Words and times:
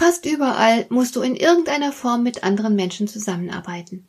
fast 0.00 0.24
überall 0.24 0.86
musst 0.88 1.14
du 1.14 1.20
in 1.20 1.36
irgendeiner 1.36 1.92
Form 1.92 2.22
mit 2.22 2.42
anderen 2.42 2.74
Menschen 2.74 3.06
zusammenarbeiten. 3.06 4.08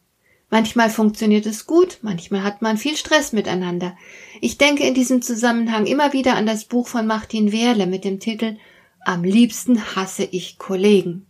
Manchmal 0.50 0.90
funktioniert 0.90 1.46
es 1.46 1.68
gut, 1.68 1.98
manchmal 2.02 2.44
hat 2.44 2.62
man 2.62 2.78
viel 2.78 2.96
Stress 2.96 3.34
miteinander. 3.34 3.98
Ich 4.40 4.58
denke 4.58 4.88
in 4.88 4.94
diesem 4.94 5.22
Zusammenhang 5.22 5.86
immer 5.88 6.14
wieder 6.14 6.36
an 6.36 6.46
das 6.46 6.64
Buch 6.64 6.88
von 6.88 7.06
Martin 7.06 7.52
Wehrle 7.52 7.88
mit 7.88 8.06
dem 8.06 8.22
Titel 8.22 8.56
Am 9.04 9.26
liebsten 9.26 9.94
hasse 9.98 10.24
ich 10.24 10.58
Kollegen. 10.58 11.26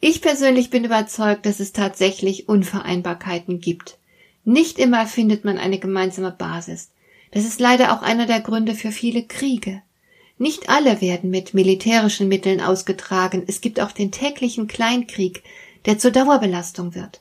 Ich 0.00 0.20
persönlich 0.20 0.68
bin 0.68 0.84
überzeugt, 0.84 1.46
dass 1.46 1.58
es 1.58 1.72
tatsächlich 1.72 2.46
Unvereinbarkeiten 2.46 3.58
gibt. 3.58 3.96
Nicht 4.44 4.78
immer 4.78 5.06
findet 5.06 5.46
man 5.46 5.56
eine 5.56 5.78
gemeinsame 5.78 6.32
Basis. 6.32 6.90
Das 7.30 7.46
ist 7.46 7.58
leider 7.58 7.94
auch 7.94 8.02
einer 8.02 8.26
der 8.26 8.40
Gründe 8.40 8.74
für 8.74 8.92
viele 8.92 9.22
Kriege. 9.22 9.80
Nicht 10.38 10.68
alle 10.68 11.00
werden 11.00 11.30
mit 11.30 11.52
militärischen 11.52 12.28
Mitteln 12.28 12.60
ausgetragen, 12.60 13.42
es 13.48 13.60
gibt 13.60 13.80
auch 13.80 13.90
den 13.90 14.12
täglichen 14.12 14.68
Kleinkrieg, 14.68 15.42
der 15.84 15.98
zur 15.98 16.12
Dauerbelastung 16.12 16.94
wird. 16.94 17.20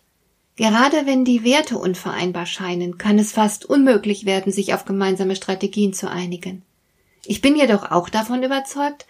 Gerade 0.55 1.05
wenn 1.05 1.25
die 1.25 1.44
Werte 1.44 1.77
unvereinbar 1.77 2.45
scheinen, 2.45 2.97
kann 2.97 3.19
es 3.19 3.31
fast 3.31 3.66
unmöglich 3.66 4.25
werden, 4.25 4.52
sich 4.52 4.73
auf 4.73 4.86
gemeinsame 4.86 5.36
Strategien 5.36 5.94
zu 5.94 6.09
einigen. 6.09 6.64
Ich 7.25 7.42
bin 7.42 7.55
jedoch 7.55 7.92
auch 7.92 8.09
davon 8.09 8.44
überzeugt, 8.44 9.05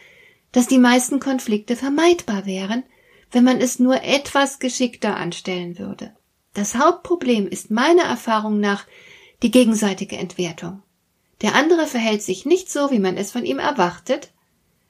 dass 0.52 0.68
die 0.68 0.78
meisten 0.78 1.20
Konflikte 1.20 1.76
vermeidbar 1.76 2.46
wären, 2.46 2.84
wenn 3.32 3.44
man 3.44 3.60
es 3.60 3.80
nur 3.80 4.04
etwas 4.04 4.60
geschickter 4.60 5.18
anstellen 5.18 5.78
würde. 5.78 6.12
Das 6.54 6.76
Hauptproblem 6.76 7.48
ist 7.48 7.72
meiner 7.72 8.04
Erfahrung 8.04 8.60
nach 8.60 8.86
die 9.44 9.52
gegenseitige 9.52 10.18
Entwertung 10.18 10.82
der 11.42 11.56
andere 11.56 11.86
verhält 11.86 12.24
sich 12.24 12.46
nicht 12.46 12.72
so, 12.72 12.92
wie 12.92 13.00
man 13.00 13.18
es 13.18 13.32
von 13.32 13.46
ihm 13.46 13.60
erwartet, 13.60 14.32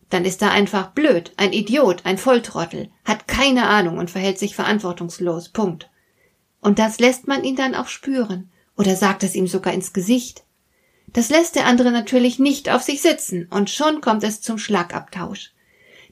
dann 0.09 0.23
ist 0.23 0.41
er 0.41 0.51
einfach 0.51 0.91
blöd, 0.91 1.33
ein 1.35 1.51
Idiot, 1.51 2.05
ein 2.05 2.17
Volltrottel, 2.17 2.89
hat 3.03 3.27
keine 3.27 3.67
Ahnung 3.67 3.97
und 3.97 4.09
verhält 4.09 4.39
sich 4.39 4.55
verantwortungslos. 4.55 5.49
Punkt. 5.49 5.89
Und 6.61 6.79
das 6.79 6.99
lässt 6.99 7.27
man 7.27 7.43
ihn 7.43 7.55
dann 7.55 7.75
auch 7.75 7.87
spüren 7.87 8.49
oder 8.77 8.95
sagt 8.95 9.23
es 9.23 9.35
ihm 9.35 9.47
sogar 9.47 9.73
ins 9.73 9.91
Gesicht. 9.91 10.43
Das 11.07 11.29
lässt 11.29 11.55
der 11.55 11.65
andere 11.65 11.91
natürlich 11.91 12.39
nicht 12.39 12.69
auf 12.69 12.81
sich 12.81 13.01
sitzen 13.01 13.47
und 13.49 13.69
schon 13.69 14.01
kommt 14.01 14.23
es 14.23 14.41
zum 14.41 14.57
Schlagabtausch. 14.57 15.51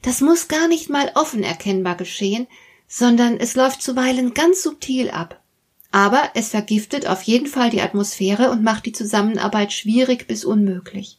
Das 0.02 0.20
muss 0.20 0.48
gar 0.48 0.68
nicht 0.68 0.90
mal 0.90 1.10
offen 1.14 1.42
erkennbar 1.42 1.96
geschehen, 1.96 2.46
sondern 2.86 3.38
es 3.38 3.56
läuft 3.56 3.82
zuweilen 3.82 4.34
ganz 4.34 4.62
subtil 4.62 5.10
ab. 5.10 5.42
Aber 5.90 6.30
es 6.34 6.50
vergiftet 6.50 7.06
auf 7.06 7.22
jeden 7.22 7.46
Fall 7.46 7.70
die 7.70 7.80
Atmosphäre 7.80 8.50
und 8.50 8.62
macht 8.62 8.86
die 8.86 8.92
Zusammenarbeit 8.92 9.72
schwierig 9.72 10.26
bis 10.26 10.44
unmöglich. 10.44 11.18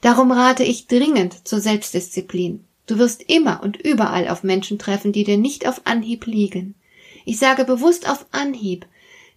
Darum 0.00 0.30
rate 0.30 0.62
ich 0.62 0.86
dringend 0.86 1.48
zur 1.48 1.60
Selbstdisziplin. 1.60 2.64
Du 2.86 2.98
wirst 2.98 3.22
immer 3.22 3.62
und 3.62 3.76
überall 3.76 4.28
auf 4.28 4.44
Menschen 4.44 4.78
treffen, 4.78 5.12
die 5.12 5.24
dir 5.24 5.38
nicht 5.38 5.66
auf 5.66 5.80
Anhieb 5.84 6.26
liegen. 6.26 6.74
Ich 7.24 7.38
sage 7.38 7.64
bewusst 7.64 8.08
auf 8.08 8.26
Anhieb, 8.30 8.86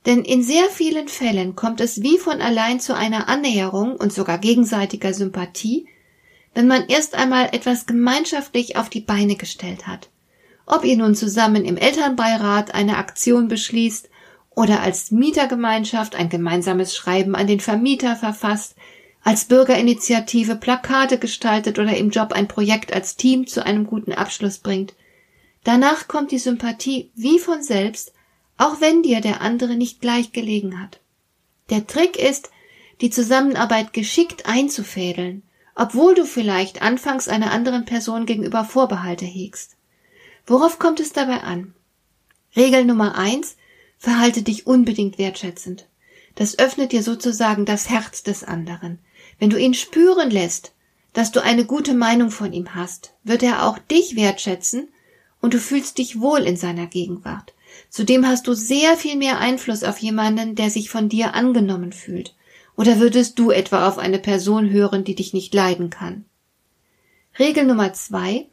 denn 0.05 0.23
in 0.23 0.43
sehr 0.43 0.69
vielen 0.69 1.07
Fällen 1.07 1.55
kommt 1.55 1.81
es 1.81 2.03
wie 2.03 2.17
von 2.17 2.41
allein 2.41 2.79
zu 2.79 2.95
einer 2.95 3.27
Annäherung 3.27 3.95
und 3.95 4.13
sogar 4.13 4.37
gegenseitiger 4.37 5.13
Sympathie, 5.13 5.87
wenn 6.53 6.67
man 6.67 6.87
erst 6.87 7.15
einmal 7.15 7.49
etwas 7.51 7.85
gemeinschaftlich 7.85 8.75
auf 8.75 8.89
die 8.89 9.01
Beine 9.01 9.35
gestellt 9.35 9.87
hat. 9.87 10.09
Ob 10.65 10.85
ihr 10.85 10.97
nun 10.97 11.15
zusammen 11.15 11.65
im 11.65 11.77
Elternbeirat 11.77 12.75
eine 12.75 12.97
Aktion 12.97 13.47
beschließt 13.47 14.09
oder 14.51 14.81
als 14.81 15.11
Mietergemeinschaft 15.11 16.15
ein 16.15 16.29
gemeinsames 16.29 16.95
Schreiben 16.95 17.35
an 17.35 17.47
den 17.47 17.59
Vermieter 17.59 18.15
verfasst, 18.15 18.75
als 19.23 19.45
Bürgerinitiative 19.45 20.55
Plakate 20.55 21.17
gestaltet 21.17 21.77
oder 21.79 21.95
im 21.95 22.09
Job 22.09 22.33
ein 22.33 22.47
Projekt 22.47 22.93
als 22.93 23.15
Team 23.15 23.47
zu 23.47 23.65
einem 23.65 23.85
guten 23.85 24.13
Abschluss 24.13 24.59
bringt. 24.59 24.93
Danach 25.63 26.07
kommt 26.07 26.31
die 26.31 26.39
Sympathie 26.39 27.11
wie 27.15 27.39
von 27.39 27.61
selbst, 27.61 28.13
auch 28.57 28.81
wenn 28.81 29.03
dir 29.03 29.21
der 29.21 29.41
andere 29.41 29.75
nicht 29.75 30.01
gleich 30.01 30.31
gelegen 30.31 30.81
hat. 30.81 30.99
Der 31.69 31.85
Trick 31.85 32.17
ist, 32.17 32.49
die 33.01 33.09
Zusammenarbeit 33.09 33.93
geschickt 33.93 34.45
einzufädeln, 34.45 35.43
obwohl 35.75 36.15
du 36.15 36.25
vielleicht 36.25 36.81
anfangs 36.81 37.27
einer 37.27 37.51
anderen 37.51 37.85
Person 37.85 38.25
gegenüber 38.25 38.65
Vorbehalte 38.65 39.25
hegst. 39.25 39.77
Worauf 40.45 40.79
kommt 40.79 40.99
es 40.99 41.13
dabei 41.13 41.41
an? 41.41 41.73
Regel 42.55 42.83
Nummer 42.83 43.15
eins 43.15 43.55
Verhalte 43.99 44.41
dich 44.41 44.65
unbedingt 44.65 45.17
wertschätzend. 45.17 45.85
Das 46.35 46.57
öffnet 46.57 46.93
dir 46.93 47.03
sozusagen 47.03 47.65
das 47.65 47.89
Herz 47.89 48.23
des 48.23 48.45
anderen. 48.45 48.99
Wenn 49.39 49.49
du 49.49 49.59
ihn 49.59 49.73
spüren 49.73 50.31
lässt, 50.31 50.71
dass 51.11 51.33
du 51.33 51.43
eine 51.43 51.65
gute 51.65 51.93
Meinung 51.93 52.31
von 52.31 52.53
ihm 52.53 52.75
hast, 52.75 53.13
wird 53.25 53.43
er 53.43 53.65
auch 53.65 53.77
dich 53.77 54.15
wertschätzen 54.15 54.87
und 55.41 55.53
du 55.53 55.59
fühlst 55.59 55.97
dich 55.97 56.21
wohl 56.21 56.39
in 56.39 56.55
seiner 56.55 56.87
Gegenwart. 56.87 57.53
Zudem 57.89 58.25
hast 58.25 58.47
du 58.47 58.53
sehr 58.53 58.95
viel 58.95 59.17
mehr 59.17 59.39
Einfluss 59.39 59.83
auf 59.83 59.97
jemanden, 59.97 60.55
der 60.55 60.69
sich 60.69 60.89
von 60.89 61.09
dir 61.09 61.35
angenommen 61.35 61.91
fühlt. 61.91 62.35
Oder 62.77 62.99
würdest 62.99 63.37
du 63.37 63.51
etwa 63.51 63.85
auf 63.87 63.97
eine 63.97 64.19
Person 64.19 64.69
hören, 64.69 65.03
die 65.03 65.15
dich 65.15 65.33
nicht 65.33 65.53
leiden 65.53 65.89
kann? 65.89 66.23
Regel 67.37 67.65
Nummer 67.65 67.91
zwei. 67.91 68.47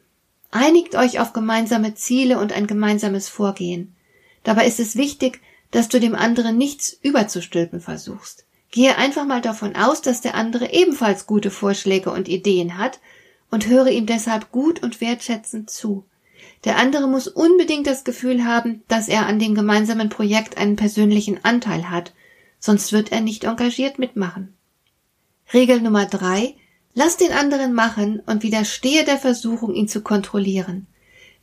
Einigt 0.51 0.95
euch 0.95 1.19
auf 1.19 1.31
gemeinsame 1.31 1.95
Ziele 1.95 2.37
und 2.37 2.51
ein 2.51 2.67
gemeinsames 2.67 3.29
Vorgehen. 3.29 3.95
Dabei 4.43 4.67
ist 4.67 4.79
es 4.79 4.95
wichtig, 4.95 5.41
dass 5.71 5.89
du 5.89 5.99
dem 5.99 6.15
anderen 6.15 6.57
nichts 6.57 6.97
überzustülpen 7.01 7.81
versuchst. 7.81 8.45
Gehe 8.71 8.97
einfach 8.97 9.25
mal 9.25 9.41
davon 9.41 9.75
aus, 9.75 10.01
dass 10.01 10.21
der 10.21 10.35
andere 10.35 10.71
ebenfalls 10.73 11.25
gute 11.25 11.51
Vorschläge 11.51 12.11
und 12.11 12.27
Ideen 12.27 12.77
hat 12.77 12.99
und 13.49 13.67
höre 13.67 13.87
ihm 13.87 14.05
deshalb 14.05 14.51
gut 14.51 14.83
und 14.83 15.01
wertschätzend 15.01 15.69
zu. 15.69 16.05
Der 16.65 16.77
andere 16.77 17.07
muss 17.07 17.27
unbedingt 17.27 17.87
das 17.87 18.03
Gefühl 18.03 18.45
haben, 18.45 18.83
dass 18.87 19.07
er 19.07 19.25
an 19.25 19.39
dem 19.39 19.55
gemeinsamen 19.55 20.09
Projekt 20.09 20.57
einen 20.57 20.75
persönlichen 20.75 21.43
Anteil 21.43 21.89
hat, 21.89 22.13
sonst 22.59 22.91
wird 22.91 23.11
er 23.11 23.21
nicht 23.21 23.45
engagiert 23.45 23.99
mitmachen. 23.99 24.53
Regel 25.53 25.81
Nummer 25.81 26.05
drei 26.05 26.55
Lass 26.99 27.15
den 27.15 27.31
anderen 27.31 27.73
machen 27.73 28.23
und 28.25 28.41
widerstehe 28.41 29.05
der 29.05 29.19
Versuchung, 29.19 29.75
ihn 29.75 29.87
zu 29.87 30.01
kontrollieren. 30.01 30.87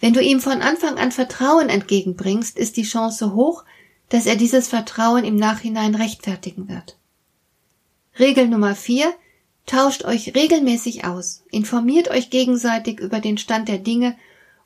Wenn 0.04 0.12
du 0.12 0.20
ihm 0.20 0.38
von 0.38 0.60
Anfang 0.60 0.98
an 0.98 1.12
Vertrauen 1.12 1.70
entgegenbringst, 1.70 2.58
ist 2.58 2.76
die 2.76 2.82
Chance 2.82 3.32
hoch, 3.32 3.64
dass 4.10 4.26
er 4.26 4.36
dieses 4.36 4.68
Vertrauen 4.68 5.24
im 5.24 5.34
Nachhinein 5.34 5.94
rechtfertigen 5.94 6.68
wird. 6.68 6.98
Regel 8.18 8.48
Nummer 8.48 8.74
vier: 8.74 9.14
Tauscht 9.64 10.04
euch 10.04 10.34
regelmäßig 10.34 11.06
aus, 11.06 11.42
informiert 11.50 12.10
euch 12.10 12.28
gegenseitig 12.28 13.00
über 13.00 13.20
den 13.20 13.38
Stand 13.38 13.66
der 13.66 13.78
Dinge 13.78 14.14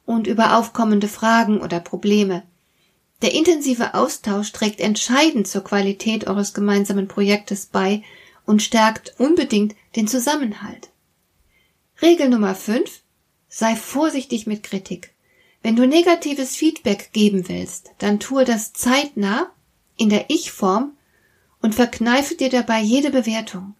und 0.04 0.26
über 0.26 0.56
aufkommende 0.58 1.06
Fragen 1.06 1.60
oder 1.60 1.78
Probleme. 1.78 2.42
Der 3.22 3.32
intensive 3.32 3.94
Austausch 3.94 4.50
trägt 4.50 4.80
entscheidend 4.80 5.46
zur 5.46 5.62
Qualität 5.62 6.26
eures 6.26 6.52
gemeinsamen 6.52 7.06
Projektes 7.06 7.66
bei 7.66 8.02
und 8.44 8.60
stärkt 8.60 9.14
unbedingt 9.20 9.76
den 9.94 10.08
Zusammenhalt. 10.08 10.88
Regel 12.02 12.28
Nummer 12.28 12.56
fünf: 12.56 13.02
Sei 13.48 13.76
vorsichtig 13.76 14.48
mit 14.48 14.64
Kritik. 14.64 15.14
Wenn 15.62 15.76
du 15.76 15.86
negatives 15.86 16.56
Feedback 16.56 17.10
geben 17.12 17.48
willst, 17.48 17.90
dann 17.98 18.20
tue 18.20 18.44
das 18.44 18.72
zeitnah 18.72 19.50
in 19.96 20.08
der 20.08 20.30
Ich-Form 20.30 20.92
und 21.60 21.74
verkneife 21.74 22.34
dir 22.34 22.48
dabei 22.48 22.80
jede 22.80 23.10
Bewertung. 23.10 23.74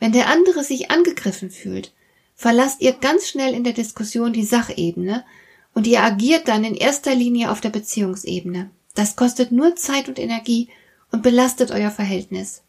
Wenn 0.00 0.12
der 0.12 0.28
andere 0.28 0.64
sich 0.64 0.90
angegriffen 0.90 1.50
fühlt, 1.50 1.92
verlasst 2.34 2.80
ihr 2.80 2.92
ganz 2.92 3.28
schnell 3.28 3.52
in 3.52 3.64
der 3.64 3.72
Diskussion 3.72 4.32
die 4.32 4.44
Sachebene 4.44 5.24
und 5.74 5.86
ihr 5.86 6.02
agiert 6.02 6.48
dann 6.48 6.64
in 6.64 6.74
erster 6.74 7.14
Linie 7.14 7.50
auf 7.50 7.60
der 7.60 7.70
Beziehungsebene. 7.70 8.70
Das 8.94 9.16
kostet 9.16 9.52
nur 9.52 9.76
Zeit 9.76 10.08
und 10.08 10.18
Energie 10.18 10.68
und 11.12 11.22
belastet 11.22 11.70
euer 11.70 11.90
Verhältnis. 11.90 12.62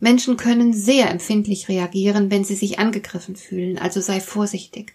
Menschen 0.00 0.36
können 0.36 0.72
sehr 0.72 1.10
empfindlich 1.10 1.68
reagieren, 1.68 2.30
wenn 2.30 2.44
sie 2.44 2.56
sich 2.56 2.78
angegriffen 2.78 3.36
fühlen, 3.36 3.78
also 3.78 4.00
sei 4.00 4.20
vorsichtig. 4.20 4.94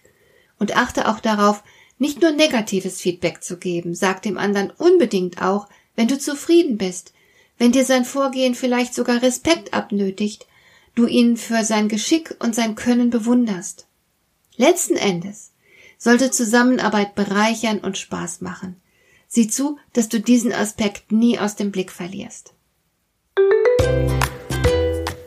Und 0.58 0.76
achte 0.76 1.08
auch 1.08 1.20
darauf, 1.20 1.62
nicht 1.98 2.22
nur 2.22 2.30
negatives 2.30 3.00
Feedback 3.00 3.42
zu 3.42 3.58
geben, 3.58 3.94
sag 3.94 4.22
dem 4.22 4.38
anderen 4.38 4.70
unbedingt 4.70 5.42
auch, 5.42 5.68
wenn 5.96 6.08
du 6.08 6.18
zufrieden 6.18 6.78
bist, 6.78 7.12
wenn 7.58 7.72
dir 7.72 7.84
sein 7.84 8.04
Vorgehen 8.04 8.54
vielleicht 8.54 8.94
sogar 8.94 9.22
Respekt 9.22 9.74
abnötigt, 9.74 10.46
du 10.94 11.06
ihn 11.06 11.36
für 11.36 11.64
sein 11.64 11.88
Geschick 11.88 12.36
und 12.38 12.54
sein 12.54 12.74
Können 12.74 13.10
bewunderst. 13.10 13.86
Letzten 14.56 14.96
Endes 14.96 15.52
sollte 15.98 16.30
Zusammenarbeit 16.30 17.14
bereichern 17.14 17.78
und 17.80 17.98
Spaß 17.98 18.40
machen. 18.40 18.76
Sieh 19.26 19.48
zu, 19.48 19.78
dass 19.92 20.08
du 20.08 20.20
diesen 20.20 20.52
Aspekt 20.52 21.12
nie 21.12 21.38
aus 21.38 21.56
dem 21.56 21.70
Blick 21.70 21.90
verlierst. 21.92 22.54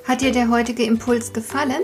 Hat 0.06 0.22
dir 0.22 0.32
der 0.32 0.50
heutige 0.50 0.84
Impuls 0.84 1.34
gefallen? 1.34 1.84